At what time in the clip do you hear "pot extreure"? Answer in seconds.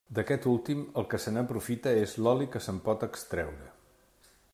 2.87-3.69